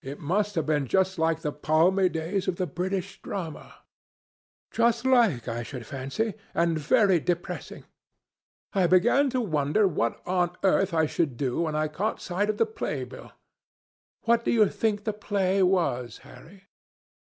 [0.00, 3.74] "It must have been just like the palmy days of the British drama."
[4.70, 7.84] "Just like, I should fancy, and very depressing.
[8.72, 12.56] I began to wonder what on earth I should do when I caught sight of
[12.56, 13.32] the play bill.
[14.22, 16.68] What do you think the play was, Harry?"